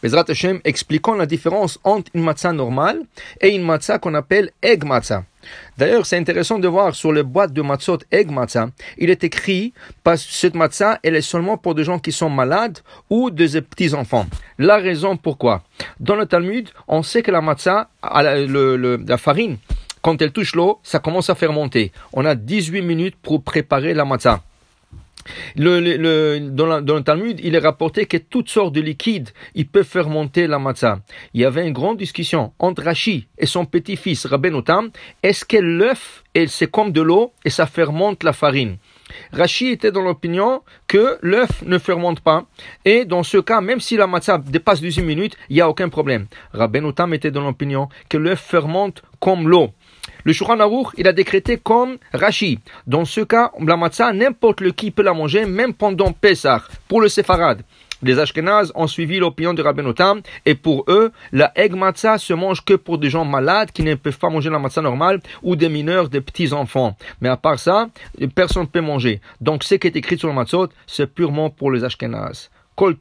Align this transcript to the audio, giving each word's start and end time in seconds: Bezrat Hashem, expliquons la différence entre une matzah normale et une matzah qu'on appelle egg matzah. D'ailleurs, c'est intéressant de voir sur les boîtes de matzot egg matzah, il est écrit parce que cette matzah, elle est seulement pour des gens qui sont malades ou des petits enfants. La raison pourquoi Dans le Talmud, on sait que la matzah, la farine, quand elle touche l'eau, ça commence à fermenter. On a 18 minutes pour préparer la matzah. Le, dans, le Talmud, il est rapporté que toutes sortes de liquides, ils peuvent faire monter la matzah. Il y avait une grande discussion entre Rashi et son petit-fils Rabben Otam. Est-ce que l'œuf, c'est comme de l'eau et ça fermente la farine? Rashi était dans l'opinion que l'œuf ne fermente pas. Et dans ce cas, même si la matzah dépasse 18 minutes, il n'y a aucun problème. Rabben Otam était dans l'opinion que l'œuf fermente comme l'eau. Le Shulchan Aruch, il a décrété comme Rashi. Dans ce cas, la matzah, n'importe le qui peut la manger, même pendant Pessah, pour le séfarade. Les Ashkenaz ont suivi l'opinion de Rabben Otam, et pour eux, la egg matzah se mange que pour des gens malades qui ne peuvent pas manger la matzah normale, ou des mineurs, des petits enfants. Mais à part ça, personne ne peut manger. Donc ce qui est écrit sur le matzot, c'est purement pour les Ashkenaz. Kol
Bezrat 0.00 0.26
Hashem, 0.28 0.60
expliquons 0.64 1.14
la 1.14 1.26
différence 1.26 1.80
entre 1.82 2.10
une 2.14 2.22
matzah 2.22 2.52
normale 2.52 3.02
et 3.40 3.48
une 3.48 3.64
matzah 3.64 3.98
qu'on 3.98 4.14
appelle 4.14 4.50
egg 4.62 4.84
matzah. 4.84 5.24
D'ailleurs, 5.76 6.06
c'est 6.06 6.16
intéressant 6.16 6.60
de 6.60 6.68
voir 6.68 6.94
sur 6.94 7.12
les 7.12 7.24
boîtes 7.24 7.52
de 7.52 7.62
matzot 7.62 7.98
egg 8.12 8.30
matzah, 8.30 8.68
il 8.96 9.10
est 9.10 9.24
écrit 9.24 9.72
parce 10.04 10.24
que 10.24 10.32
cette 10.32 10.54
matzah, 10.54 11.00
elle 11.02 11.16
est 11.16 11.22
seulement 11.22 11.56
pour 11.56 11.74
des 11.74 11.82
gens 11.82 11.98
qui 11.98 12.12
sont 12.12 12.30
malades 12.30 12.78
ou 13.10 13.30
des 13.30 13.60
petits 13.60 13.92
enfants. 13.92 14.26
La 14.58 14.76
raison 14.76 15.16
pourquoi 15.16 15.62
Dans 15.98 16.14
le 16.14 16.26
Talmud, 16.26 16.68
on 16.86 17.02
sait 17.02 17.22
que 17.22 17.32
la 17.32 17.40
matzah, 17.40 17.88
la 18.02 19.18
farine, 19.18 19.56
quand 20.00 20.22
elle 20.22 20.30
touche 20.30 20.54
l'eau, 20.54 20.78
ça 20.84 21.00
commence 21.00 21.28
à 21.28 21.34
fermenter. 21.34 21.90
On 22.12 22.24
a 22.24 22.36
18 22.36 22.82
minutes 22.82 23.16
pour 23.20 23.42
préparer 23.42 23.94
la 23.94 24.04
matzah. 24.04 24.42
Le, 25.56 26.38
dans, 26.50 26.78
le 26.96 27.02
Talmud, 27.02 27.40
il 27.42 27.54
est 27.54 27.58
rapporté 27.58 28.06
que 28.06 28.16
toutes 28.16 28.48
sortes 28.48 28.74
de 28.74 28.80
liquides, 28.80 29.30
ils 29.54 29.66
peuvent 29.66 29.84
faire 29.86 30.08
monter 30.08 30.46
la 30.46 30.58
matzah. 30.58 31.00
Il 31.34 31.40
y 31.40 31.44
avait 31.44 31.66
une 31.66 31.72
grande 31.72 31.98
discussion 31.98 32.52
entre 32.58 32.82
Rashi 32.82 33.26
et 33.38 33.46
son 33.46 33.64
petit-fils 33.64 34.26
Rabben 34.26 34.54
Otam. 34.54 34.90
Est-ce 35.22 35.44
que 35.44 35.56
l'œuf, 35.56 36.24
c'est 36.46 36.70
comme 36.70 36.92
de 36.92 37.02
l'eau 37.02 37.32
et 37.44 37.50
ça 37.50 37.66
fermente 37.66 38.22
la 38.22 38.32
farine? 38.32 38.76
Rashi 39.32 39.68
était 39.68 39.92
dans 39.92 40.02
l'opinion 40.02 40.62
que 40.86 41.18
l'œuf 41.22 41.62
ne 41.62 41.78
fermente 41.78 42.20
pas. 42.20 42.46
Et 42.84 43.04
dans 43.04 43.22
ce 43.22 43.38
cas, 43.38 43.60
même 43.60 43.80
si 43.80 43.96
la 43.96 44.06
matzah 44.06 44.38
dépasse 44.38 44.80
18 44.80 45.02
minutes, 45.02 45.36
il 45.48 45.56
n'y 45.56 45.60
a 45.60 45.68
aucun 45.68 45.88
problème. 45.88 46.26
Rabben 46.52 46.84
Otam 46.84 47.14
était 47.14 47.30
dans 47.30 47.42
l'opinion 47.42 47.88
que 48.08 48.16
l'œuf 48.16 48.40
fermente 48.40 49.02
comme 49.20 49.48
l'eau. 49.48 49.70
Le 50.24 50.32
Shulchan 50.32 50.60
Aruch, 50.60 50.88
il 50.96 51.06
a 51.08 51.12
décrété 51.12 51.58
comme 51.58 51.98
Rashi. 52.12 52.58
Dans 52.86 53.04
ce 53.04 53.20
cas, 53.20 53.52
la 53.60 53.76
matzah, 53.76 54.12
n'importe 54.12 54.60
le 54.60 54.72
qui 54.72 54.90
peut 54.90 55.02
la 55.02 55.14
manger, 55.14 55.44
même 55.44 55.74
pendant 55.74 56.12
Pessah, 56.12 56.62
pour 56.88 57.00
le 57.00 57.08
séfarade. 57.08 57.62
Les 58.02 58.18
Ashkenaz 58.18 58.70
ont 58.74 58.86
suivi 58.86 59.18
l'opinion 59.18 59.54
de 59.54 59.62
Rabben 59.62 59.86
Otam, 59.86 60.20
et 60.46 60.54
pour 60.54 60.84
eux, 60.88 61.10
la 61.32 61.52
egg 61.56 61.74
matzah 61.74 62.18
se 62.18 62.32
mange 62.32 62.64
que 62.64 62.74
pour 62.74 62.98
des 62.98 63.10
gens 63.10 63.24
malades 63.24 63.72
qui 63.72 63.82
ne 63.82 63.94
peuvent 63.96 64.18
pas 64.18 64.30
manger 64.30 64.50
la 64.50 64.58
matzah 64.58 64.82
normale, 64.82 65.20
ou 65.42 65.56
des 65.56 65.68
mineurs, 65.68 66.08
des 66.08 66.20
petits 66.20 66.52
enfants. 66.52 66.96
Mais 67.20 67.28
à 67.28 67.36
part 67.36 67.58
ça, 67.58 67.88
personne 68.34 68.62
ne 68.62 68.68
peut 68.68 68.80
manger. 68.80 69.20
Donc 69.40 69.64
ce 69.64 69.74
qui 69.74 69.86
est 69.88 69.96
écrit 69.96 70.18
sur 70.18 70.28
le 70.28 70.34
matzot, 70.34 70.68
c'est 70.86 71.12
purement 71.12 71.50
pour 71.50 71.72
les 71.72 71.84
Ashkenaz. 71.84 72.50
Kol 72.76 72.96